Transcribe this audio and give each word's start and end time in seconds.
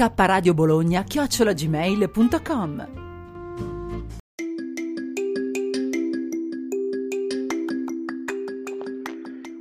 K 0.00 0.10
Radio 0.16 0.54
Bologna 0.54 1.04
chiocciolagmail.com 1.04 2.88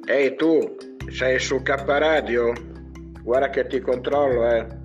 Ehi 0.06 0.36
tu, 0.38 0.78
sei 1.10 1.40
su 1.40 1.62
K 1.62 1.84
Radio? 1.86 2.54
Guarda 3.22 3.50
che 3.50 3.68
ti 3.68 3.82
controllo, 3.82 4.48
eh. 4.48 4.79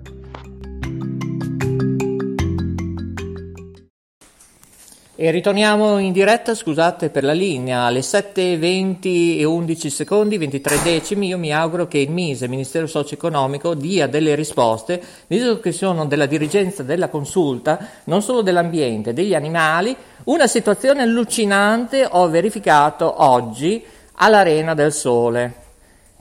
E 5.17 5.31
ritorniamo 5.31 5.97
in 5.97 6.11
diretta, 6.11 6.53
scusate 6.53 7.09
per 7.09 7.23
la 7.23 7.31
linea, 7.31 7.83
alle 7.83 8.01
7.20 8.01 9.39
e 9.39 9.45
11 9.45 9.89
secondi, 9.89 10.37
23 10.37 10.81
decimi. 10.81 11.27
Io 11.27 11.37
mi 11.37 11.53
auguro 11.53 11.87
che 11.87 11.99
il 11.99 12.11
MISE, 12.11 12.49
Ministero 12.49 12.85
Socio-Economico, 12.85 13.75
dia 13.75 14.07
delle 14.07 14.35
risposte, 14.35 15.01
visto 15.27 15.61
che 15.61 15.71
sono 15.71 16.05
della 16.05 16.25
dirigenza 16.25 16.83
della 16.83 17.07
consulta, 17.07 17.79
non 18.03 18.21
solo 18.21 18.41
dell'ambiente, 18.41 19.13
degli 19.13 19.33
animali. 19.33 19.95
Una 20.25 20.47
situazione 20.47 21.03
allucinante 21.03 22.05
ho 22.11 22.27
verificato 22.27 23.23
oggi 23.23 23.81
all'Arena 24.15 24.73
del 24.73 24.91
Sole. 24.91 25.53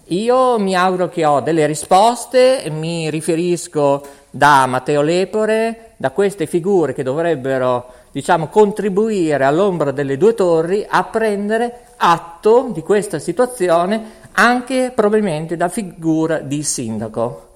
Io 0.09 0.57
mi 0.61 0.77
auguro 0.77 1.09
che 1.09 1.25
ho 1.25 1.41
delle 1.41 1.67
risposte, 1.67 2.71
mi 2.71 3.11
riferisco 3.11 4.07
da 4.31 4.67
Matteo 4.67 5.03
Lepore, 5.03 5.95
da 5.97 6.11
queste 6.11 6.47
figure 6.47 6.95
che 6.95 7.03
dovrebbero 7.03 8.03
diciamo, 8.15 8.47
contribuire 8.47 9.43
all'ombra 9.43 9.91
delle 9.91 10.17
due 10.17 10.35
torri 10.35 10.87
a 10.89 11.03
prendere 11.03 11.87
atto 11.97 12.69
di 12.73 12.81
questa 12.81 13.19
situazione 13.19 14.23
anche 14.35 14.93
probabilmente 14.95 15.57
da 15.57 15.69
figura 15.69 16.39
di 16.39 16.63
sindaco. 16.63 17.49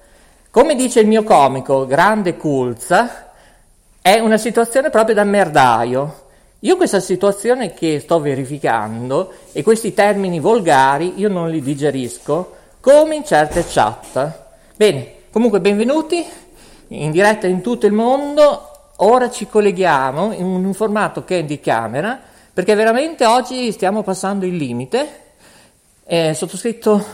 Come 0.51 0.75
dice 0.75 0.99
il 0.99 1.07
mio 1.07 1.23
comico, 1.23 1.85
grande 1.85 2.35
Culza, 2.35 3.31
è 4.01 4.19
una 4.19 4.35
situazione 4.35 4.89
proprio 4.89 5.15
da 5.15 5.23
merdaio. 5.23 6.27
Io 6.59 6.75
questa 6.75 6.99
situazione 6.99 7.73
che 7.73 8.01
sto 8.01 8.19
verificando 8.19 9.31
e 9.53 9.63
questi 9.63 9.93
termini 9.93 10.41
volgari 10.41 11.13
io 11.15 11.29
non 11.29 11.49
li 11.49 11.61
digerisco 11.61 12.55
come 12.81 13.15
in 13.15 13.23
certe 13.23 13.63
chat. 13.65 14.47
Bene, 14.75 15.13
comunque 15.31 15.61
benvenuti 15.61 16.25
in 16.89 17.11
diretta 17.11 17.47
in 17.47 17.61
tutto 17.61 17.85
il 17.85 17.93
mondo. 17.93 18.78
Ora 19.01 19.29
ci 19.29 19.47
colleghiamo 19.47 20.33
in 20.33 20.43
un 20.43 20.73
formato 20.73 21.23
candy 21.23 21.61
camera 21.61 22.19
perché 22.51 22.75
veramente 22.75 23.25
oggi 23.25 23.71
stiamo 23.71 24.03
passando 24.03 24.45
il 24.45 24.57
limite. 24.57 25.27
Eh, 26.03 26.33
sottoscritto 26.33 27.05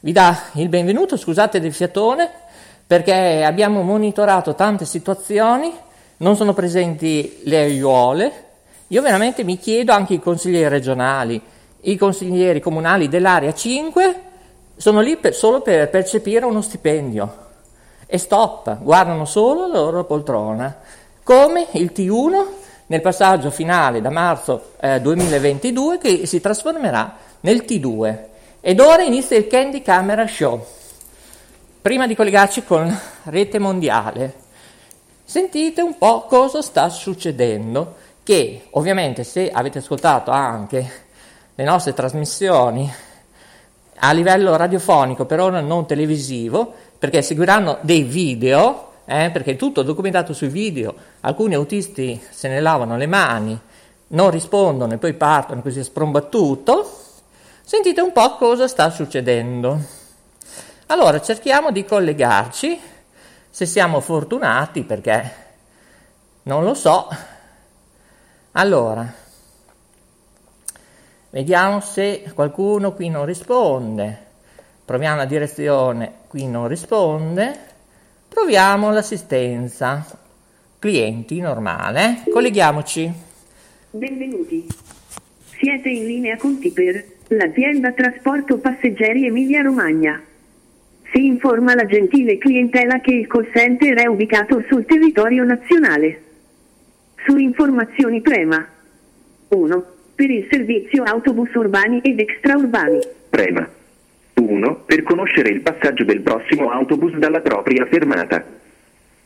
vi 0.00 0.12
dà 0.12 0.44
il 0.52 0.70
benvenuto, 0.70 1.18
scusate 1.18 1.60
del 1.60 1.74
fiatone, 1.74 2.30
perché 2.86 3.44
abbiamo 3.44 3.82
monitorato 3.82 4.54
tante 4.54 4.86
situazioni 4.86 5.70
non 6.18 6.36
sono 6.36 6.54
presenti 6.54 7.40
le 7.42 7.58
aiuole. 7.58 8.44
Io 8.86 9.02
veramente 9.02 9.44
mi 9.44 9.58
chiedo 9.58 9.92
anche 9.92 10.14
i 10.14 10.20
consiglieri 10.20 10.68
regionali, 10.68 11.38
i 11.82 11.98
consiglieri 11.98 12.60
comunali 12.60 13.08
dell'area 13.08 13.52
5 13.52 14.22
sono 14.74 15.00
lì 15.00 15.18
per, 15.18 15.34
solo 15.34 15.60
per 15.60 15.90
percepire 15.90 16.46
uno 16.46 16.62
stipendio 16.62 17.46
e 18.10 18.16
stop, 18.16 18.78
guardano 18.80 19.26
solo 19.26 19.66
la 19.66 19.80
loro 19.80 20.04
poltrona, 20.04 20.74
come 21.22 21.66
il 21.72 21.92
T1 21.94 22.46
nel 22.86 23.02
passaggio 23.02 23.50
finale 23.50 24.00
da 24.00 24.08
marzo 24.08 24.72
eh, 24.80 24.98
2022 25.02 25.98
che 25.98 26.24
si 26.24 26.40
trasformerà 26.40 27.16
nel 27.40 27.64
T2. 27.68 28.18
Ed 28.62 28.80
ora 28.80 29.02
inizia 29.02 29.36
il 29.36 29.46
Candy 29.46 29.82
Camera 29.82 30.26
Show. 30.26 30.64
Prima 31.82 32.06
di 32.06 32.14
collegarci 32.14 32.64
con 32.64 32.98
rete 33.24 33.58
mondiale, 33.58 34.34
sentite 35.22 35.82
un 35.82 35.98
po' 35.98 36.22
cosa 36.22 36.62
sta 36.62 36.88
succedendo, 36.88 37.96
che 38.22 38.68
ovviamente 38.70 39.22
se 39.22 39.50
avete 39.50 39.80
ascoltato 39.80 40.30
anche 40.30 40.90
le 41.54 41.64
nostre 41.64 41.92
trasmissioni 41.92 42.90
a 44.00 44.12
livello 44.12 44.56
radiofonico, 44.56 45.26
per 45.26 45.40
ora 45.40 45.60
non 45.60 45.86
televisivo, 45.86 46.74
perché 46.98 47.22
seguiranno 47.22 47.78
dei 47.82 48.02
video, 48.02 48.92
eh, 49.04 49.30
perché 49.32 49.52
è 49.52 49.56
tutto 49.56 49.82
documentato 49.82 50.32
sui 50.32 50.48
video, 50.48 50.94
alcuni 51.20 51.54
autisti 51.54 52.20
se 52.30 52.48
ne 52.48 52.60
lavano 52.60 52.96
le 52.96 53.06
mani, 53.06 53.58
non 54.08 54.30
rispondono 54.30 54.94
e 54.94 54.98
poi 54.98 55.14
partono 55.14 55.62
così 55.62 55.82
sprombattuto, 55.82 56.90
sentite 57.62 58.00
un 58.00 58.12
po' 58.12 58.36
cosa 58.36 58.66
sta 58.66 58.90
succedendo. 58.90 59.78
Allora 60.86 61.20
cerchiamo 61.20 61.70
di 61.70 61.84
collegarci 61.84 62.80
se 63.50 63.66
siamo 63.66 64.00
fortunati 64.00 64.84
perché 64.84 65.46
non 66.44 66.64
lo 66.64 66.74
so. 66.74 67.08
Allora, 68.52 69.06
vediamo 71.30 71.80
se 71.80 72.30
qualcuno 72.34 72.94
qui 72.94 73.10
non 73.10 73.26
risponde. 73.26 74.27
Proviamo 74.88 75.16
la 75.16 75.26
direzione, 75.26 76.12
qui 76.28 76.46
non 76.46 76.66
risponde. 76.66 77.54
Proviamo 78.26 78.90
l'assistenza. 78.90 80.02
Clienti, 80.78 81.40
normale. 81.40 82.22
Colleghiamoci. 82.32 83.12
Benvenuti. 83.90 84.66
Siete 85.58 85.90
in 85.90 86.06
linea 86.06 86.38
con 86.38 86.58
Tiper, 86.58 87.04
l'azienda 87.26 87.92
trasporto 87.92 88.56
passeggeri 88.56 89.26
Emilia 89.26 89.60
Romagna. 89.60 90.22
Si 91.12 91.22
informa 91.22 91.74
la 91.74 91.84
gentile 91.84 92.38
clientela 92.38 93.02
che 93.02 93.12
il 93.12 93.26
call 93.26 93.52
center 93.52 93.94
è 93.94 94.06
ubicato 94.06 94.64
sul 94.70 94.86
territorio 94.86 95.44
nazionale. 95.44 96.22
Su 97.26 97.36
informazioni 97.36 98.22
prema 98.22 98.66
1. 99.48 99.84
Per 100.14 100.30
il 100.30 100.46
servizio 100.50 101.02
autobus 101.02 101.52
urbani 101.52 102.00
ed 102.00 102.20
extraurbani. 102.20 103.00
Prema 103.28 103.76
1. 104.40 104.82
Per 104.86 105.02
conoscere 105.02 105.50
il 105.50 105.60
passaggio 105.60 106.04
del 106.04 106.20
prossimo 106.20 106.70
autobus 106.70 107.16
dalla 107.16 107.40
propria 107.40 107.86
fermata. 107.86 108.44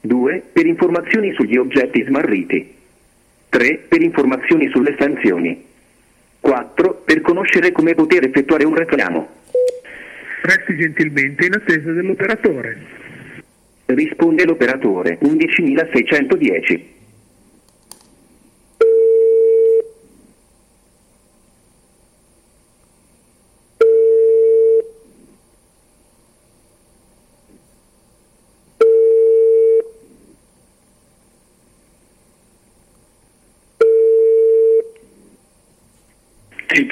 2. 0.01 0.43
Per 0.53 0.67
informazioni 0.67 1.33
sugli 1.33 1.57
oggetti 1.57 2.03
smarriti. 2.05 2.75
3. 3.49 3.85
Per 3.89 4.03
informazioni 4.03 4.69
sulle 4.69 4.97
sanzioni. 4.99 5.65
4. 6.41 7.03
Per 7.05 7.21
conoscere 7.21 7.73
come 7.73 7.95
poter 7.95 8.25
effettuare 8.25 8.65
un 8.65 8.75
reclamo. 8.75 9.29
Resti 10.43 10.77
gentilmente 10.77 11.47
in 11.47 11.55
attesa 11.55 11.93
dell'operatore. 11.93 12.79
Risponde 13.87 14.45
l'operatore 14.45 15.19
11610. 15.21 16.92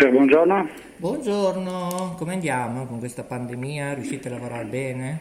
Tito, 0.00 0.12
buongiorno. 0.12 0.68
Buongiorno, 0.96 2.14
come 2.16 2.32
andiamo 2.32 2.86
con 2.86 2.98
questa 3.00 3.22
pandemia? 3.22 3.92
Riuscite 3.92 4.28
a 4.28 4.30
lavorare 4.30 4.64
bene? 4.64 5.18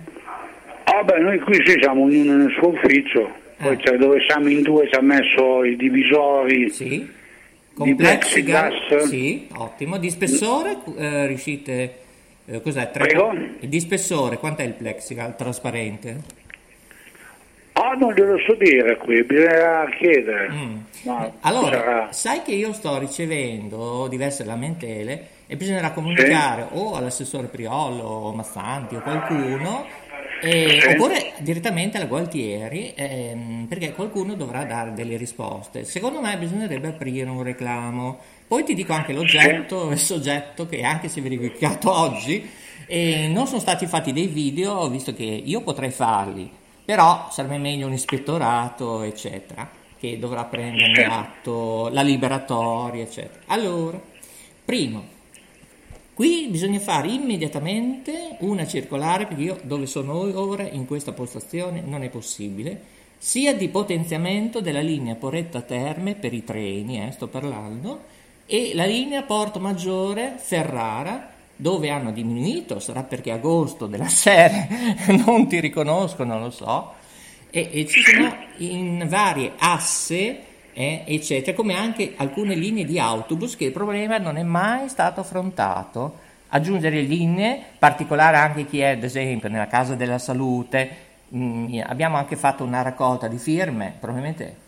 Ah 0.86 1.04
beh, 1.04 1.20
noi 1.20 1.38
qui 1.42 1.56
sì, 1.66 1.76
siamo 1.82 2.04
ognuno 2.04 2.38
nel 2.38 2.50
suo 2.58 2.70
ufficio. 2.70 3.30
Poi 3.58 3.74
Eh. 3.74 3.76
c'è 3.76 3.98
dove 3.98 4.22
siamo 4.26 4.48
in 4.48 4.62
due 4.62 4.88
ci 4.88 4.96
ha 4.96 5.02
messo 5.02 5.66
i 5.66 5.76
divisori 5.76 6.70
Sì. 6.70 6.88
di 6.88 7.10
Con 7.74 7.94
plexiglass. 7.94 8.70
plexiglass? 8.88 9.10
Sì, 9.10 9.48
ottimo. 9.58 9.98
Di 9.98 10.10
spessore 10.10 10.78
eh, 10.96 11.28
riuscite... 11.28 11.94
eh, 12.46 12.62
cos'è? 12.62 12.90
Tre- 12.90 13.04
Prego? 13.06 13.34
Di 13.60 13.80
spessore, 13.82 14.38
quant'è 14.38 14.64
il 14.64 14.74
plexiglass 14.76 15.36
trasparente? 15.36 16.22
Ah, 17.90 17.96
non 17.96 18.14
glielo 18.14 18.38
so 18.46 18.54
dire 18.56 18.98
qui, 18.98 19.24
bisogna 19.24 19.86
chiedere. 19.98 20.50
Mm. 20.52 20.76
Allora, 21.42 21.78
sarà- 21.78 22.08
sai 22.12 22.42
che 22.44 22.52
io 22.52 22.72
sto 22.74 22.98
ricevendo 23.00 24.08
diverse 24.08 24.44
lamentele 24.44 25.28
e 25.48 25.56
bisognerà 25.56 25.92
comunicare 25.92 26.68
o 26.72 26.94
all'assessore 26.94 27.48
Priolo 27.48 28.04
o 28.04 28.34
Massanti 28.34 28.96
o 28.96 29.02
qualcuno 29.02 29.86
e- 30.42 30.80
Sì. 30.82 30.88
oppure 30.88 31.34
direttamente 31.40 31.98
alla 31.98 32.06
Gualtieri 32.06 32.94
ehm, 32.96 33.66
perché 33.68 33.94
qualcuno 33.94 34.36
dovrà 34.36 34.64
dare 34.66 34.94
delle 34.94 35.18
risposte. 35.18 35.84
Secondo 35.84 36.22
me 36.22 36.38
bisognerebbe 36.38 36.90
aprire 36.90 37.28
un 37.30 37.42
reclamo. 37.42 38.20
Poi 38.48 38.64
ti 38.64 38.76
dico 38.76 38.94
anche 38.94 39.14
l'oggetto 39.14 39.90
e 39.90 39.94
il 39.94 40.00
soggetto 40.00 40.68
che 40.68 40.84
anche 40.84 41.08
si 41.08 41.20
è 41.20 41.22
verificato 41.24 41.90
oggi 41.98 42.48
e 42.86 43.28
non 43.34 43.48
sono 43.48 43.60
stati 43.60 43.86
fatti 43.88 44.12
dei 44.14 44.28
video 44.28 44.88
visto 44.90 45.14
che 45.14 45.24
io 45.24 45.62
potrei 45.62 45.92
farli, 45.92 46.50
però 46.90 47.28
sarebbe 47.30 47.60
meglio 47.60 47.86
un 47.86 47.94
ispettorato 47.94 49.04
eccetera 49.04 49.70
che 50.00 50.18
dovrà 50.18 50.46
prenderne 50.46 50.96
Sì. 50.96 51.04
atto, 51.08 51.88
la 51.90 52.02
liberatoria, 52.02 53.04
eccetera. 53.04 53.42
Allora, 53.46 54.02
primo, 54.66 55.04
qui 56.16 56.48
bisogna 56.50 56.80
fare 56.80 57.10
immediatamente 57.10 58.38
una 58.40 58.66
circolare, 58.66 59.28
perché 59.28 59.44
io 59.44 59.60
dove 59.62 59.86
sono 59.86 60.16
ora, 60.40 60.68
in 60.68 60.88
questa 60.88 61.12
postazione, 61.12 61.84
non 61.86 62.02
è 62.02 62.10
possibile, 62.10 62.82
sia 63.20 63.54
di 63.54 63.70
potenziamento 63.70 64.60
della 64.60 64.82
linea 64.82 65.14
Poretta 65.14 65.62
Terme 65.62 66.16
per 66.16 66.34
i 66.34 66.44
treni, 66.44 67.06
eh, 67.06 67.12
sto 67.12 67.28
parlando, 67.28 68.06
e 68.48 68.72
la 68.74 68.86
linea 68.86 69.22
Porto 69.22 69.60
Maggiore 69.60 70.38
Ferrara, 70.40 71.34
dove 71.62 71.90
hanno 71.90 72.12
diminuito, 72.12 72.80
sarà 72.80 73.04
perché 73.04 73.32
agosto 73.32 73.86
della 73.86 74.08
serie. 74.10 74.96
Non 75.26 75.48
ti 75.48 75.60
riconosco, 75.60 76.24
non 76.24 76.40
lo 76.40 76.52
so, 76.52 76.94
e, 77.50 77.70
e 77.70 77.86
ci 77.86 78.02
sono 78.02 78.34
in 78.58 79.06
varie 79.10 79.52
asse 79.58 80.44
eh, 80.72 81.04
eccetera, 81.06 81.58
come 81.58 81.76
anche 81.76 82.14
alcune 82.16 82.56
linee 82.56 82.86
di 82.86 82.98
autobus 82.98 83.58
che 83.58 83.66
il 83.66 83.74
problema 83.74 84.18
non 84.18 84.38
è 84.38 84.44
mai 84.44 84.88
stato 84.88 85.20
affrontato. 85.20 86.28
Aggiungere 86.52 87.02
linee, 87.02 87.62
particolare 87.78 88.38
anche 88.38 88.66
chi 88.66 88.80
è 88.80 88.92
ad 88.92 89.04
esempio 89.04 89.50
nella 89.50 89.68
casa 89.68 89.96
della 89.96 90.18
salute, 90.18 90.90
mm, 91.36 91.82
abbiamo 91.86 92.16
anche 92.16 92.38
fatto 92.38 92.64
una 92.64 92.82
raccolta 92.82 93.28
di 93.28 93.38
firme, 93.38 93.94
probabilmente 94.00 94.68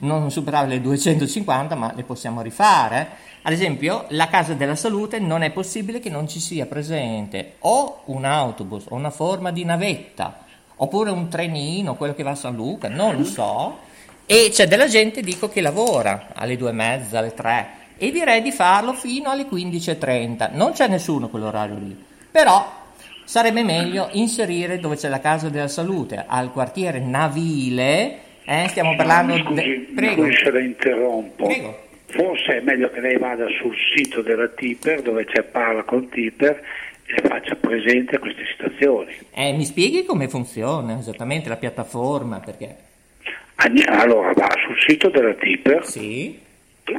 non 0.00 0.30
superava 0.30 0.66
le 0.66 0.80
250, 0.80 1.74
ma 1.74 1.92
le 1.94 2.02
possiamo 2.04 2.42
rifare. 2.42 3.30
Ad 3.42 3.52
esempio, 3.52 4.04
la 4.10 4.28
casa 4.28 4.54
della 4.54 4.76
salute 4.76 5.18
non 5.18 5.42
è 5.42 5.50
possibile 5.50 6.00
che 6.00 6.10
non 6.10 6.28
ci 6.28 6.38
sia 6.38 6.66
presente 6.66 7.56
o 7.60 8.02
un 8.06 8.24
autobus 8.24 8.84
o 8.88 8.94
una 8.94 9.10
forma 9.10 9.50
di 9.50 9.64
navetta, 9.64 10.44
oppure 10.76 11.10
un 11.10 11.28
trenino, 11.28 11.96
quello 11.96 12.14
che 12.14 12.22
va 12.22 12.30
a 12.30 12.36
San 12.36 12.54
Luca, 12.54 12.88
non 12.88 13.16
lo 13.16 13.24
so. 13.24 13.78
E 14.26 14.50
c'è 14.52 14.68
della 14.68 14.86
gente, 14.86 15.20
dico, 15.20 15.48
che 15.48 15.60
lavora 15.60 16.28
alle 16.34 16.56
due 16.56 16.70
e 16.70 16.74
mezza, 16.74 17.18
alle 17.18 17.34
tre, 17.34 17.80
e 17.98 18.10
direi 18.10 18.42
di 18.42 18.52
farlo 18.52 18.92
fino 18.92 19.30
alle 19.30 19.46
15.30. 19.46 20.50
Non 20.52 20.72
c'è 20.72 20.86
nessuno 20.86 21.28
quell'orario 21.28 21.76
lì, 21.76 22.04
però 22.30 22.80
sarebbe 23.24 23.62
meglio 23.62 24.08
inserire 24.12 24.78
dove 24.78 24.96
c'è 24.96 25.08
la 25.08 25.20
casa 25.20 25.48
della 25.48 25.68
salute, 25.68 26.24
al 26.26 26.52
quartiere 26.52 27.00
Navile, 27.00 28.30
eh, 28.44 28.66
stiamo 28.68 28.94
parlando... 28.96 29.34
Mi 29.34 29.54
de- 29.54 29.86
Prego, 29.94 30.24
scusi 30.24 30.36
se 30.36 30.50
la 30.50 30.60
interrompo. 30.60 31.46
Prego. 31.46 31.80
Forse 32.06 32.58
è 32.58 32.60
meglio 32.60 32.90
che 32.90 33.00
lei 33.00 33.16
vada 33.16 33.46
sul 33.60 33.74
sito 33.94 34.20
della 34.20 34.48
Tipper 34.48 35.00
dove 35.02 35.24
c'è 35.24 35.42
Parla 35.42 35.82
con 35.82 36.08
Tipper 36.10 36.62
e 37.06 37.20
faccia 37.26 37.54
presente 37.56 38.18
queste 38.18 38.44
situazioni. 38.50 39.14
Eh, 39.32 39.52
mi 39.52 39.64
spieghi 39.64 40.04
come 40.04 40.28
funziona 40.28 40.98
esattamente 40.98 41.48
la 41.48 41.56
piattaforma? 41.56 42.40
Perché... 42.40 42.76
Allora 43.86 44.32
va 44.32 44.48
sul 44.66 44.76
sito 44.86 45.08
della 45.08 45.32
Tipper, 45.34 45.86
Sì, 45.86 46.38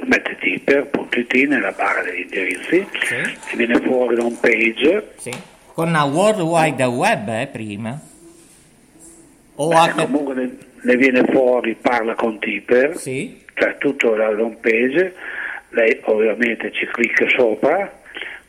mette 0.05 0.37
tipper.it 0.39 1.33
nella 1.47 1.71
barra 1.71 2.01
degli 2.03 2.21
indirizzi 2.21 2.87
Sì. 3.03 3.15
e 3.15 3.55
viene 3.57 3.79
fuori 3.81 4.15
da 4.15 4.23
un 4.23 4.39
page 4.39 5.11
sì. 5.17 5.31
Con 5.73 5.89
una 5.89 6.03
World 6.05 6.39
Wide 6.41 6.83
Web, 6.85 7.27
eh, 7.29 7.47
prima. 7.51 7.99
O 9.55 9.71
Eh, 9.71 9.75
H... 9.75 9.95
comunque 9.95 10.57
ne, 10.83 10.91
ne 10.91 10.97
viene 10.97 11.23
fuori 11.31 11.75
parla 11.75 12.15
con 12.15 12.39
Tipper, 12.39 12.97
Sì, 12.97 13.41
cioè 13.53 13.77
tutto 13.77 14.15
la 14.15 14.29
home 14.29 14.57
page, 14.61 15.15
lei 15.69 15.99
ovviamente 16.03 16.71
ci 16.71 16.85
clicca 16.87 17.25
sopra, 17.29 17.91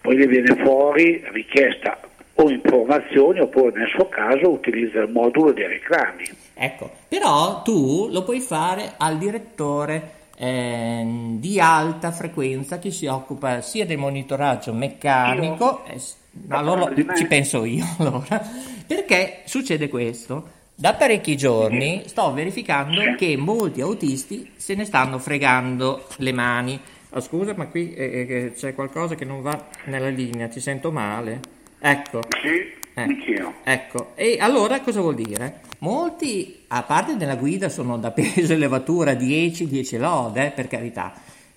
poi 0.01 0.17
le 0.17 0.27
viene 0.27 0.55
fuori 0.57 1.23
richiesta 1.33 1.99
o 2.35 2.51
informazioni 2.51 3.41
oppure 3.41 3.79
nel 3.79 3.89
suo 3.89 4.09
caso 4.09 4.51
utilizza 4.51 5.01
il 5.01 5.11
modulo 5.11 5.53
dei 5.53 5.67
reclami. 5.67 6.25
ecco. 6.55 6.91
Però 7.09 7.63
tu 7.63 8.09
lo 8.11 8.25
puoi 8.25 8.41
fare 8.41 8.95
al 8.97 9.19
direttore 9.19 10.11
ehm, 10.37 11.39
di 11.39 11.61
alta 11.61 12.11
frequenza 12.11 12.79
che 12.79 12.91
si 12.91 13.07
occupa 13.07 13.61
sia 13.61 13.87
del 13.87 13.99
monitoraggio 13.99 14.73
meccanico, 14.73 15.85
eh, 15.87 16.01
allora 16.49 16.93
ci 17.15 17.27
penso 17.27 17.65
io 17.65 17.85
allora, 17.99 18.43
perché 18.87 19.43
succede 19.45 19.89
questo. 19.89 20.63
Da 20.76 20.94
parecchi 20.94 21.37
giorni 21.37 22.03
sto 22.06 22.32
verificando 22.32 23.00
che 23.17 23.37
molti 23.37 23.81
autisti 23.81 24.50
se 24.56 24.75
ne 24.75 24.85
stanno 24.85 25.19
fregando 25.19 26.09
le 26.17 26.32
mani. 26.32 26.81
Oh, 27.11 27.21
scusa, 27.21 27.55
ma 27.56 27.67
qui 27.69 27.94
eh, 27.94 28.26
eh, 28.29 28.53
c'è 28.56 28.75
qualcosa 28.75 29.15
che 29.15 29.25
non 29.25 29.41
va 29.41 29.69
nella 29.85 30.09
linea, 30.09 30.49
ti 30.49 30.59
sento 30.59 30.91
male. 30.91 31.41
Ecco. 31.79 32.23
Sì, 32.43 32.82
Eh, 32.97 33.03
anch'io. 33.03 33.55
Ecco, 33.62 34.12
e 34.17 34.38
allora 34.41 34.81
cosa 34.81 35.00
vuol 35.00 35.15
dire? 35.15 35.61
Molti, 35.79 36.65
a 36.69 36.82
parte 36.82 37.17
della 37.17 37.37
guida, 37.37 37.69
sono 37.69 37.97
da 37.99 38.11
peso 38.11 38.53
e 38.53 38.56
levatura 38.56 39.15
10, 39.15 39.69
10 39.69 39.97
lode, 39.99 40.47
eh, 40.47 40.50
per 40.50 40.67
carità. 40.67 41.12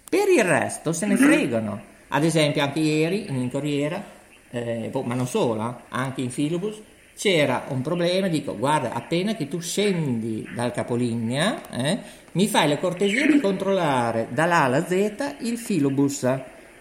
Per 0.08 0.30
il 0.30 0.44
resto 0.44 0.94
se 0.94 1.08
ne 1.08 1.18
fregano. 1.18 1.82
Ad 2.10 2.24
esempio, 2.24 2.62
anche 2.62 2.80
ieri 2.80 3.26
in 3.30 3.50
Corriera, 3.50 4.02
eh, 4.52 4.90
boh, 4.92 5.02
ma 5.02 5.16
non 5.16 5.28
solo, 5.28 5.68
eh, 5.70 5.74
anche 5.90 6.22
in 6.22 6.30
Filobus, 6.30 6.80
c'era 7.18 7.66
un 7.70 7.82
problema, 7.82 8.28
dico, 8.28 8.56
guarda, 8.56 8.94
appena 8.94 9.34
che 9.34 9.48
tu 9.48 9.60
scendi 9.60 10.48
dal 10.54 10.72
capolinea, 10.72 11.68
eh, 11.72 12.00
mi 12.34 12.48
fai 12.48 12.70
la 12.70 12.78
cortesia 12.78 13.26
di 13.26 13.40
controllare 13.40 14.28
dall'A 14.30 14.64
alla 14.64 14.86
Z 14.86 15.36
il 15.40 15.58
filobus, 15.58 16.32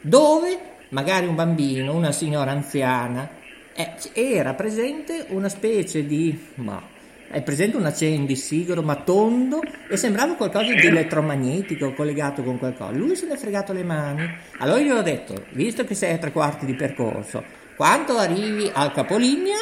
dove 0.02 0.58
magari 0.90 1.26
un 1.26 1.34
bambino, 1.34 1.94
una 1.94 2.12
signora 2.12 2.50
anziana, 2.50 3.28
eh, 3.74 3.94
era 4.12 4.52
presente 4.52 5.24
una 5.30 5.48
specie 5.48 6.04
di... 6.06 6.38
ma 6.56 6.94
è 7.28 7.42
presente 7.42 7.76
un 7.76 7.84
accendisigaro 7.84 8.82
ma 8.82 8.96
tondo 8.96 9.60
e 9.88 9.96
sembrava 9.96 10.34
qualcosa 10.34 10.72
di 10.72 10.86
elettromagnetico 10.86 11.92
collegato 11.92 12.42
con 12.42 12.58
qualcosa. 12.58 12.92
Lui 12.92 13.16
se 13.16 13.26
ne 13.26 13.34
è 13.34 13.36
fregato 13.36 13.72
le 13.72 13.82
mani. 13.82 14.30
Allora 14.58 14.80
io 14.80 14.94
gli 14.94 14.98
ho 14.98 15.02
detto, 15.02 15.46
visto 15.52 15.84
che 15.84 15.94
sei 15.94 16.12
a 16.12 16.18
tre 16.18 16.30
quarti 16.30 16.66
di 16.66 16.74
percorso, 16.74 17.42
quando 17.74 18.16
arrivi 18.16 18.70
al 18.72 18.92
capolinea, 18.92 19.58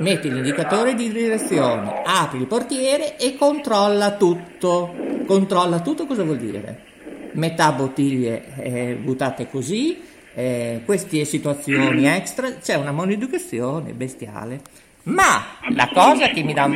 metti 0.00 0.30
l'indicatore 0.30 0.94
di 0.94 1.10
direzione, 1.10 2.02
apri 2.04 2.40
il 2.40 2.46
portiere 2.46 3.16
e 3.16 3.36
controlla 3.36 4.16
tutto. 4.16 4.94
Controlla 5.26 5.80
tutto 5.80 6.06
cosa 6.06 6.22
vuol 6.24 6.38
dire? 6.38 6.88
Metà 7.32 7.72
bottiglie 7.72 8.54
eh, 8.56 8.94
buttate 9.00 9.48
così, 9.48 10.00
eh, 10.34 10.82
queste 10.84 11.24
situazioni 11.24 12.06
extra, 12.06 12.52
c'è 12.54 12.74
una 12.74 12.92
maleducazione 12.92 13.92
bestiale. 13.92 14.60
Ma 15.04 15.42
la 15.70 15.88
cosa 15.92 16.28
che 16.28 16.42
mi 16.42 16.52
dà 16.52 16.68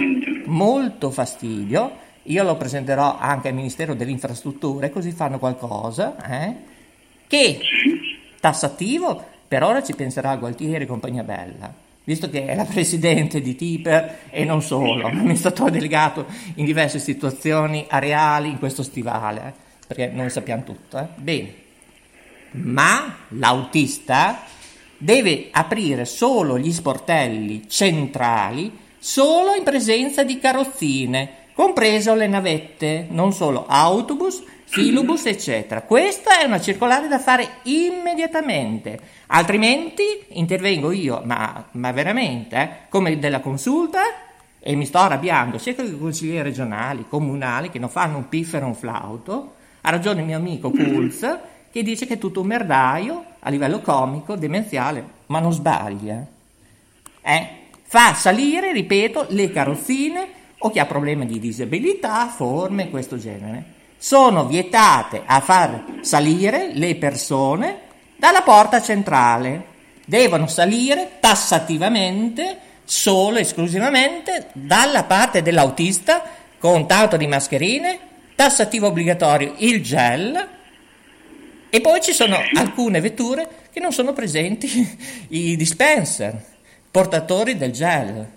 molto 0.47 1.11
fastidio, 1.11 1.97
io 2.25 2.43
lo 2.43 2.57
presenterò 2.57 3.19
anche 3.19 3.49
al 3.49 3.54
Ministero 3.54 3.95
delle 3.95 4.12
Infrastrutture, 4.12 4.90
così 4.90 5.11
fanno 5.11 5.38
qualcosa, 5.38 6.16
eh, 6.31 6.54
che 7.26 7.59
tassativo 8.40 9.33
per 9.47 9.62
ora 9.62 9.83
ci 9.83 9.95
penserà 9.95 10.37
Gualtieri 10.37 10.85
e 10.85 10.87
compagnia 10.87 11.23
bella, 11.23 11.73
visto 12.04 12.28
che 12.28 12.46
è 12.46 12.54
la 12.54 12.64
presidente 12.64 13.40
di 13.40 13.56
Tiper 13.56 14.20
e 14.30 14.44
non 14.44 14.62
solo, 14.62 15.06
amministratore 15.06 15.70
delegato 15.70 16.26
in 16.54 16.64
diverse 16.64 16.99
situazioni 16.99 17.87
areali 17.88 18.50
in 18.50 18.58
questo 18.58 18.82
stivale, 18.82 19.49
eh, 19.49 19.52
perché 19.87 20.06
noi 20.08 20.30
sappiamo 20.30 20.62
tutto. 20.64 20.99
eh. 20.99 21.06
Bene, 21.16 21.54
ma 22.52 23.16
l'autista 23.28 24.42
deve 24.96 25.49
aprire 25.50 26.04
solo 26.04 26.58
gli 26.58 26.73
sportelli 26.73 27.68
centrali 27.68 28.82
solo 28.99 29.54
in 29.54 29.64
presenza 29.64 30.23
di 30.23 30.38
carrozzine, 30.38 31.30
compreso 31.52 32.14
le 32.14 32.26
navette, 32.26 33.06
non 33.11 33.34
solo 33.34 33.66
autobus, 33.66 34.42
filobus, 34.64 35.26
eccetera. 35.26 35.83
Questa 35.83 36.40
è 36.40 36.44
una 36.44 36.61
circolare 36.61 37.09
da 37.09 37.18
fare 37.18 37.59
immediatamente, 37.64 38.99
altrimenti 39.26 40.02
intervengo 40.30 40.90
io, 40.90 41.23
ma, 41.25 41.66
ma 41.73 41.92
veramente, 41.92 42.56
eh, 42.56 42.71
come 42.88 43.18
della 43.18 43.40
consulta, 43.40 44.00
e 44.59 44.75
mi 44.75 44.87
sto 44.87 44.99
arrabbiando 44.99 45.59
sia 45.59 45.75
con 45.75 45.85
i 45.85 45.99
consiglieri 45.99 46.42
regionali, 46.42 47.04
comunali 47.06 47.68
che 47.68 47.78
non 47.78 47.90
fanno 47.90 48.16
un 48.16 48.28
piffero 48.28 48.66
un 48.66 48.75
flauto, 48.75 49.54
ha 49.83 49.90
ragione 49.90 50.21
il 50.21 50.26
mio 50.26 50.38
amico 50.38 50.71
Pulz 50.71 51.38
che 51.71 51.83
dice 51.83 52.06
che 52.06 52.14
è 52.14 52.18
tutto 52.18 52.40
un 52.40 52.47
merdaio 52.47 53.25
a 53.40 53.50
livello 53.50 53.80
comico, 53.80 54.37
demenziale, 54.37 55.04
ma 55.26 55.40
non 55.40 55.52
sbaglia. 55.52 56.25
Eh? 57.21 57.49
Fa 57.83 58.14
salire, 58.14 58.73
ripeto, 58.73 59.26
le 59.30 59.50
carrozzine 59.50 60.28
o 60.59 60.71
chi 60.71 60.78
ha 60.78 60.87
problemi 60.87 61.26
di 61.26 61.38
disabilità, 61.38 62.26
forme, 62.28 62.88
questo 62.90 63.18
genere. 63.18 63.74
Sono 64.04 64.44
vietate 64.44 65.23
a 65.25 65.40
far 65.40 65.82
salire 66.02 66.68
le 66.75 66.94
persone 66.96 67.78
dalla 68.18 68.42
porta 68.42 68.82
centrale. 68.82 69.64
Devono 70.04 70.46
salire 70.46 71.12
tassativamente, 71.20 72.58
solo 72.84 73.38
esclusivamente, 73.38 74.50
dalla 74.52 75.04
parte 75.04 75.40
dell'autista 75.40 76.23
con 76.58 76.87
tanto 76.87 77.16
di 77.16 77.26
mascherine, 77.26 77.99
tassativo 78.34 78.88
obbligatorio 78.88 79.54
il 79.56 79.82
gel 79.82 80.49
e 81.70 81.80
poi 81.80 82.02
ci 82.02 82.12
sono 82.12 82.37
alcune 82.56 83.00
vetture 83.00 83.49
che 83.73 83.80
non 83.80 83.90
sono 83.90 84.12
presenti 84.12 84.99
i 85.28 85.56
dispenser, 85.56 86.44
portatori 86.90 87.56
del 87.56 87.73
gel. 87.73 88.28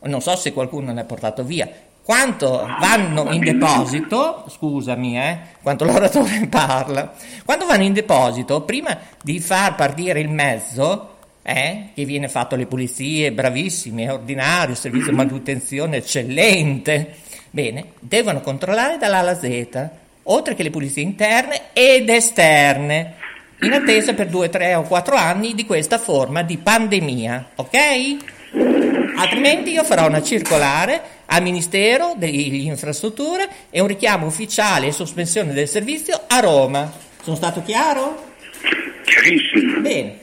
Non 0.00 0.22
so 0.22 0.34
se 0.36 0.54
qualcuno 0.54 0.94
ne 0.94 1.02
ha 1.02 1.04
portato 1.04 1.44
via. 1.44 1.70
Quanto 2.02 2.66
vanno 2.80 3.30
in 3.30 3.40
deposito, 3.40 4.44
scusami, 4.48 5.18
eh, 5.18 5.38
quanto 5.62 5.84
l'oratore 5.84 6.46
parla, 6.50 7.12
quando 7.44 7.66
vanno 7.66 7.84
in 7.84 7.92
deposito, 7.92 8.62
prima 8.62 8.98
di 9.22 9.38
far 9.38 9.74
partire 9.74 10.20
il 10.20 10.28
mezzo, 10.28 11.16
eh, 11.42 11.88
che 11.94 12.04
viene 12.04 12.28
fatto 12.28 12.56
le 12.56 12.66
pulizie, 12.66 13.32
bravissimi, 13.32 14.04
è 14.04 14.12
ordinario, 14.12 14.74
servizio 14.74 15.10
di 15.10 15.16
manutenzione 15.18 15.98
eccellente, 15.98 17.16
bene, 17.50 17.92
devono 18.00 18.40
controllare 18.40 18.96
dall'A 18.96 19.18
alla 19.18 19.38
Z, 19.38 19.88
oltre 20.24 20.54
che 20.54 20.62
le 20.62 20.70
pulizie 20.70 21.02
interne 21.02 21.60
ed 21.72 22.08
esterne, 22.08 23.14
in 23.60 23.72
attesa 23.72 24.14
per 24.14 24.28
due, 24.28 24.48
tre 24.48 24.74
o 24.74 24.82
quattro 24.82 25.16
anni 25.16 25.54
di 25.54 25.66
questa 25.66 25.98
forma 25.98 26.42
di 26.42 26.56
pandemia, 26.56 27.50
ok? 27.56 28.79
Altrimenti 29.20 29.72
io 29.72 29.84
farò 29.84 30.06
una 30.06 30.22
circolare 30.22 31.02
al 31.26 31.42
Ministero 31.42 32.14
delle 32.16 32.38
Infrastrutture 32.38 33.46
e 33.68 33.78
un 33.80 33.86
richiamo 33.86 34.24
ufficiale 34.26 34.86
e 34.86 34.92
sospensione 34.92 35.52
del 35.52 35.68
servizio 35.68 36.22
a 36.26 36.40
Roma. 36.40 36.90
Sono 37.22 37.36
stato 37.36 37.62
chiaro? 37.62 38.28
Chiarissimo. 39.04 39.80
Bene. 39.80 40.14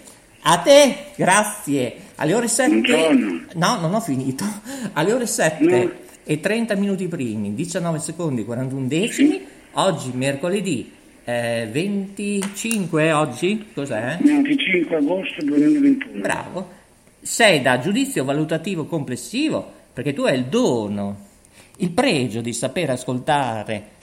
A 0.42 0.58
te, 0.58 0.96
grazie. 1.16 1.96
Alle 2.16 2.34
ore 2.34 2.48
7. 2.48 2.70
Buongiorno. 2.72 3.42
No, 3.54 3.80
non 3.80 3.94
ho 3.94 4.02
finito. 4.02 4.44
Alle 4.94 5.14
ore 5.14 5.28
7 5.28 5.64
No. 5.64 5.92
e 6.24 6.40
30 6.40 6.74
minuti 6.74 7.08
primi, 7.08 7.54
19 7.54 8.00
secondi 8.00 8.42
e 8.42 8.46
41 8.46 8.88
decimi. 8.88 9.46
Oggi, 9.74 10.10
mercoledì 10.16 10.92
eh, 11.24 11.68
25, 11.72 13.12
oggi? 13.12 13.68
Cos'è? 13.76 14.18
25 14.22 14.96
agosto 14.96 15.46
2021. 15.46 16.20
Bravo. 16.20 16.70
Sei 17.22 17.62
da 17.62 17.80
giudizio 17.80 18.24
valutativo 18.24 18.86
complessivo 18.86 19.74
perché 19.94 20.14
tu 20.14 20.24
hai 20.24 20.38
il 20.38 20.46
dono, 20.46 21.26
il 21.78 21.90
pregio 21.90 22.42
di 22.42 22.54
saper 22.54 22.92
ascoltare 22.92 23.96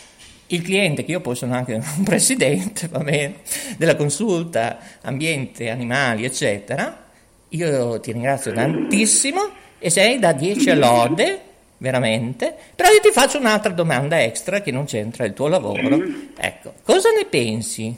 il 0.48 0.62
cliente, 0.62 1.04
che 1.04 1.12
io 1.12 1.20
poi 1.20 1.36
sono 1.36 1.54
anche 1.54 1.74
un 1.74 1.82
presidente, 2.04 2.88
va 2.88 2.98
bene, 2.98 3.36
della 3.76 3.96
consulta 3.96 4.78
ambiente, 5.02 5.70
animali, 5.70 6.24
eccetera. 6.24 7.02
Io 7.50 8.00
ti 8.00 8.12
ringrazio 8.12 8.52
tantissimo 8.52 9.50
e 9.78 9.90
sei 9.90 10.18
da 10.18 10.32
10 10.32 10.74
lode, 10.74 11.40
veramente. 11.78 12.54
Però 12.74 12.90
io 12.90 13.00
ti 13.00 13.10
faccio 13.10 13.38
un'altra 13.38 13.72
domanda 13.72 14.20
extra 14.20 14.60
che 14.60 14.70
non 14.70 14.84
c'entra 14.84 15.24
il 15.24 15.32
tuo 15.32 15.46
lavoro. 15.48 16.00
Ecco, 16.36 16.74
cosa 16.82 17.10
ne 17.10 17.24
pensi 17.26 17.96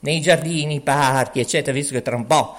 nei 0.00 0.20
giardini, 0.20 0.80
parchi, 0.80 1.40
eccetera, 1.40 1.72
visto 1.72 1.94
che 1.94 2.02
tra 2.02 2.16
un 2.16 2.26
po' 2.26 2.56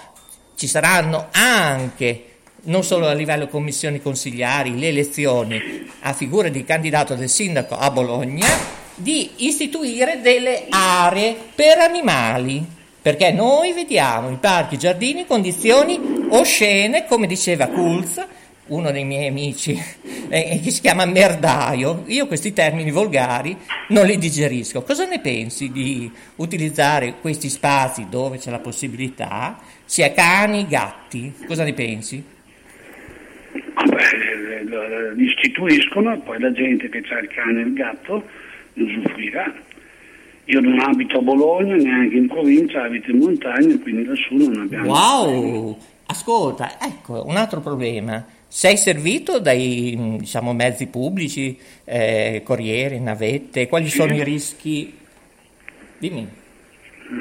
ci 0.60 0.68
saranno 0.68 1.28
anche, 1.32 2.24
non 2.64 2.84
solo 2.84 3.08
a 3.08 3.14
livello 3.14 3.48
commissioni 3.48 4.02
consigliari, 4.02 4.78
le 4.78 4.90
elezioni 4.90 5.90
a 6.02 6.12
figura 6.12 6.50
di 6.50 6.66
candidato 6.66 7.16
del 7.16 7.30
sindaco 7.30 7.78
a 7.78 7.90
Bologna, 7.92 8.46
di 8.94 9.32
istituire 9.38 10.20
delle 10.22 10.66
aree 10.68 11.34
per 11.56 11.78
animali. 11.78 12.78
Perché 13.02 13.32
noi 13.32 13.72
vediamo 13.72 14.30
i 14.30 14.36
parchi, 14.36 14.74
i 14.74 14.80
giardini 14.80 15.22
in 15.22 15.28
condizioni 15.28 16.28
oscene, 16.32 17.06
come 17.06 17.26
diceva 17.26 17.68
Kulz, 17.68 18.22
uno 18.68 18.92
dei 18.92 19.06
miei 19.06 19.30
amici, 19.30 19.82
eh, 20.28 20.60
che 20.62 20.72
si 20.72 20.82
chiama 20.82 21.06
merdaio. 21.06 22.04
Io 22.08 22.28
questi 22.28 22.52
termini 22.52 22.92
volgari 22.92 23.58
non 23.88 24.06
li 24.06 24.18
digerisco. 24.18 24.84
Cosa 24.84 25.06
ne 25.06 25.22
pensi 25.22 25.72
di 25.72 26.12
utilizzare 26.36 27.16
questi 27.22 27.48
spazi 27.48 28.08
dove 28.10 28.38
c'è 28.38 28.52
la 28.52 28.60
possibilità, 28.60 29.58
sia 29.90 30.14
cani, 30.14 30.68
gatti? 30.68 31.34
Cosa 31.48 31.64
ne 31.64 31.74
pensi? 31.74 32.24
Li 35.16 35.26
istituiscono 35.26 36.14
e 36.14 36.18
poi 36.20 36.40
la 36.40 36.52
gente 36.52 36.88
che 36.90 37.00
ha 37.10 37.18
il 37.18 37.28
cane 37.30 37.62
e 37.62 37.64
il 37.64 37.74
gatto 37.74 38.24
ne 38.74 38.84
usufruirà. 38.84 39.52
Io 40.46 40.60
non 40.60 40.80
abito 40.80 41.18
a 41.18 41.22
Bologna, 41.22 41.76
neanche 41.76 42.18
in 42.18 42.28
provincia, 42.28 42.84
abito 42.84 43.10
in 43.10 43.18
montagna, 43.18 43.76
quindi 43.80 44.06
lassù 44.06 44.36
non 44.36 44.62
abbiamo... 44.62 44.92
Wow! 44.92 45.80
Ascolta, 46.06 46.78
ecco, 46.80 47.26
un 47.26 47.36
altro 47.36 47.60
problema. 47.60 48.24
Sei 48.48 48.78
servito 48.78 49.40
dai 49.40 50.18
diciamo, 50.20 50.54
mezzi 50.54 50.86
pubblici, 50.86 51.58
eh, 51.84 52.42
corriere, 52.44 53.00
navette? 53.00 53.68
Quali 53.68 53.90
sono 53.90 54.14
i 54.14 54.24
rischi? 54.24 54.96
Dimmi. 55.98 56.28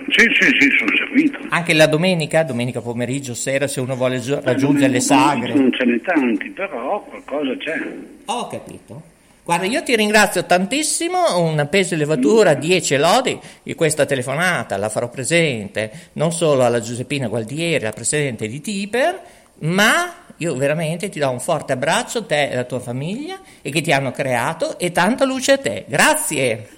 Sì, 0.09 0.21
sì, 0.39 0.57
sì, 0.61 0.69
sono 0.79 0.97
servito. 1.09 1.39
Anche 1.49 1.75
la 1.75 1.87
domenica, 1.87 2.43
domenica 2.43 2.81
pomeriggio, 2.81 3.35
sera, 3.35 3.67
se 3.67 3.81
uno 3.81 3.97
vuole 3.97 4.21
gio- 4.21 4.41
raggiungere 4.43 4.89
le 4.89 5.01
sagre. 5.01 5.55
Non 5.55 5.73
ce 5.73 5.85
n'è 5.85 6.01
tanti, 6.01 6.51
però 6.51 7.01
qualcosa 7.03 7.57
c'è. 7.57 7.81
Ho 8.27 8.47
capito. 8.47 9.03
Guarda, 9.43 9.65
io 9.65 9.83
ti 9.83 9.97
ringrazio 9.97 10.45
tantissimo, 10.45 11.41
un 11.41 11.67
peso 11.71 11.95
e 11.95 11.97
levatura, 11.97 12.53
10 12.53 12.99
lodi, 12.99 13.39
di 13.63 13.75
questa 13.75 14.05
telefonata 14.05 14.77
la 14.77 14.91
farò 14.91 15.09
presente 15.09 15.91
non 16.15 16.33
solo 16.33 16.67
alla 16.67 16.81
Giuseppina 16.81 17.29
Gualdieri, 17.29 17.83
la 17.83 17.93
presidente 17.93 18.47
di 18.47 18.61
Tiper, 18.61 19.21
ma 19.61 20.13
io 20.37 20.55
veramente 20.55 21.09
ti 21.09 21.19
do 21.19 21.31
un 21.31 21.41
forte 21.41 21.73
abbraccio, 21.73 22.27
te 22.27 22.51
e 22.51 22.55
la 22.55 22.65
tua 22.65 22.79
famiglia, 22.79 23.41
e 23.63 23.71
che 23.71 23.81
ti 23.81 23.91
hanno 23.91 24.11
creato, 24.11 24.79
e 24.79 24.93
tanta 24.93 25.25
luce 25.25 25.53
a 25.53 25.59
te. 25.59 25.87
Grazie. 25.89 26.69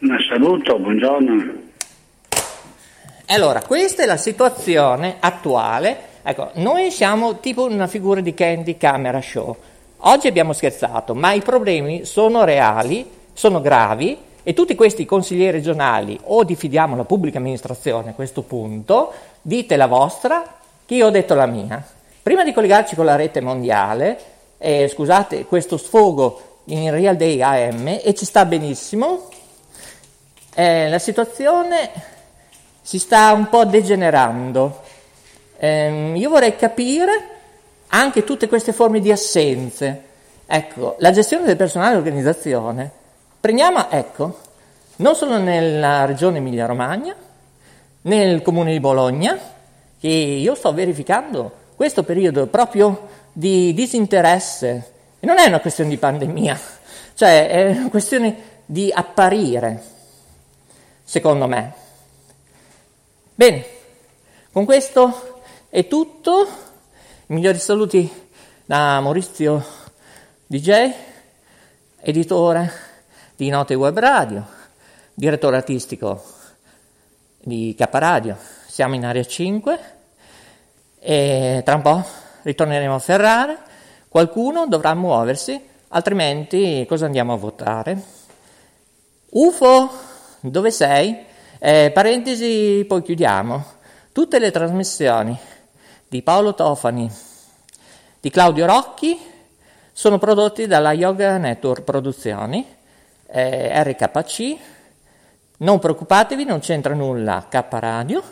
Un 0.00 0.16
saluto, 0.28 0.80
buongiorno. 0.80 1.64
Allora, 3.28 3.60
questa 3.60 4.04
è 4.04 4.06
la 4.06 4.16
situazione 4.16 5.16
attuale. 5.18 5.98
Ecco, 6.22 6.50
noi 6.54 6.92
siamo 6.92 7.40
tipo 7.40 7.64
una 7.64 7.88
figura 7.88 8.20
di 8.20 8.34
Candy 8.34 8.76
Camera 8.76 9.20
Show. 9.20 9.56
Oggi 9.98 10.28
abbiamo 10.28 10.52
scherzato, 10.52 11.12
ma 11.12 11.32
i 11.32 11.40
problemi 11.40 12.04
sono 12.04 12.44
reali, 12.44 13.04
sono 13.32 13.60
gravi 13.60 14.16
e 14.44 14.54
tutti 14.54 14.76
questi 14.76 15.04
consiglieri 15.04 15.56
regionali 15.56 16.16
o 16.22 16.44
diffidiamo 16.44 16.94
la 16.94 17.02
pubblica 17.02 17.38
amministrazione 17.38 18.10
a 18.10 18.14
questo 18.14 18.42
punto, 18.42 19.12
dite 19.42 19.74
la 19.74 19.88
vostra, 19.88 20.58
che 20.86 20.94
io 20.94 21.06
ho 21.06 21.10
detto 21.10 21.34
la 21.34 21.46
mia. 21.46 21.84
Prima 22.22 22.44
di 22.44 22.52
collegarci 22.52 22.94
con 22.94 23.06
la 23.06 23.16
rete 23.16 23.40
mondiale, 23.40 24.18
eh, 24.56 24.86
scusate 24.86 25.46
questo 25.46 25.78
sfogo 25.78 26.60
in 26.66 26.92
Real 26.92 27.16
Day 27.16 27.42
AM 27.42 27.88
e 28.00 28.14
ci 28.14 28.24
sta 28.24 28.44
benissimo, 28.44 29.28
eh, 30.54 30.88
la 30.88 31.00
situazione 31.00 32.14
si 32.86 33.00
sta 33.00 33.32
un 33.32 33.48
po' 33.48 33.64
degenerando. 33.64 34.82
Ehm, 35.58 36.14
io 36.14 36.30
vorrei 36.30 36.54
capire 36.54 37.30
anche 37.88 38.22
tutte 38.22 38.46
queste 38.46 38.72
forme 38.72 39.00
di 39.00 39.10
assenze. 39.10 40.02
Ecco, 40.46 40.94
la 41.00 41.10
gestione 41.10 41.46
del 41.46 41.56
personale 41.56 41.90
e 41.90 41.94
l'organizzazione. 41.94 42.88
Prendiamo, 43.40 43.90
ecco, 43.90 44.38
non 44.98 45.16
solo 45.16 45.36
nella 45.36 46.04
regione 46.04 46.38
Emilia-Romagna, 46.38 47.16
nel 48.02 48.40
comune 48.42 48.70
di 48.70 48.78
Bologna, 48.78 49.36
che 49.98 50.06
io 50.06 50.54
sto 50.54 50.72
verificando 50.72 51.50
questo 51.74 52.04
periodo 52.04 52.46
proprio 52.46 53.08
di 53.32 53.74
disinteresse. 53.74 54.92
E 55.18 55.26
non 55.26 55.38
è 55.38 55.46
una 55.48 55.58
questione 55.58 55.90
di 55.90 55.96
pandemia, 55.96 56.56
cioè 57.14 57.48
è 57.48 57.70
una 57.78 57.88
questione 57.88 58.36
di 58.64 58.92
apparire, 58.94 59.82
secondo 61.02 61.48
me. 61.48 61.84
Bene, 63.38 63.66
con 64.50 64.64
questo 64.64 65.42
è 65.68 65.86
tutto. 65.86 66.48
Migliori 67.26 67.58
saluti 67.58 68.10
da 68.64 68.98
Maurizio 69.00 69.62
DJ, 70.46 70.90
editore 72.00 72.72
di 73.36 73.50
Note 73.50 73.74
Web 73.74 73.98
Radio, 73.98 74.46
direttore 75.12 75.56
artistico 75.56 76.24
di 77.38 77.74
K 77.78 77.86
Radio. 77.90 78.38
Siamo 78.66 78.94
in 78.94 79.04
area 79.04 79.22
5 79.22 79.80
e 80.98 81.60
tra 81.62 81.74
un 81.74 81.82
po' 81.82 82.02
ritorneremo 82.40 82.94
a 82.94 82.98
Ferrara. 82.98 83.62
Qualcuno 84.08 84.66
dovrà 84.66 84.94
muoversi 84.94 85.62
Altrimenti 85.88 86.84
cosa 86.88 87.04
andiamo 87.04 87.34
a 87.34 87.36
votare? 87.36 88.02
UFO, 89.30 89.90
dove 90.40 90.70
sei? 90.70 91.34
Eh, 91.58 91.90
parentesi, 91.92 92.84
poi 92.86 93.00
chiudiamo. 93.02 93.64
Tutte 94.12 94.38
le 94.38 94.50
trasmissioni 94.50 95.38
di 96.06 96.22
Paolo 96.22 96.54
Tofani, 96.54 97.10
di 98.20 98.28
Claudio 98.28 98.66
Rocchi, 98.66 99.18
sono 99.90 100.18
prodotti 100.18 100.66
dalla 100.66 100.92
Yoga 100.92 101.38
Network 101.38 101.82
Produzioni, 101.82 102.66
eh, 103.28 103.82
RKC. 103.82 104.56
Non 105.58 105.78
preoccupatevi, 105.78 106.44
non 106.44 106.58
c'entra 106.58 106.92
nulla 106.92 107.46
K 107.48 107.64
Radio 107.70 108.22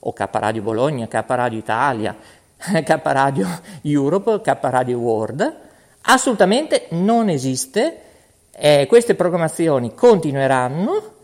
o 0.00 0.12
K 0.12 0.28
Radio 0.30 0.60
Bologna, 0.60 1.08
K 1.08 1.24
Radio 1.26 1.58
Italia, 1.58 2.14
K 2.58 3.00
Radio 3.04 3.48
Europe, 3.82 4.42
K 4.42 4.58
Radio 4.60 4.98
World. 4.98 5.56
Assolutamente 6.02 6.88
non 6.90 7.30
esiste. 7.30 8.02
Eh, 8.50 8.86
queste 8.86 9.14
programmazioni 9.14 9.94
continueranno 9.94 11.14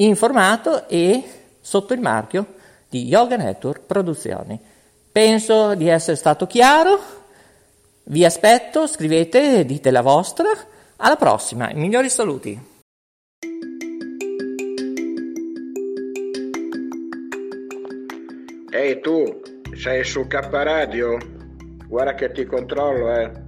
in 0.00 0.16
formato 0.16 0.88
e 0.88 1.22
sotto 1.60 1.94
il 1.94 2.00
marchio 2.00 2.54
di 2.88 3.06
Yoga 3.06 3.36
Network 3.36 3.82
Produzioni. 3.86 4.58
Penso 5.10 5.74
di 5.74 5.88
essere 5.88 6.16
stato 6.16 6.46
chiaro. 6.46 7.16
Vi 8.04 8.24
aspetto, 8.24 8.86
scrivete, 8.86 9.64
dite 9.64 9.90
la 9.90 10.02
vostra. 10.02 10.48
Alla 10.96 11.16
prossima, 11.16 11.70
i 11.70 11.74
migliori 11.74 12.08
saluti. 12.08 12.76
Ehi 18.70 19.00
tu, 19.00 19.40
sei 19.74 20.04
su 20.04 20.26
K 20.26 20.48
Radio? 20.50 21.18
Guarda 21.86 22.14
che 22.14 22.30
ti 22.32 22.44
controllo, 22.44 23.12
eh. 23.12 23.47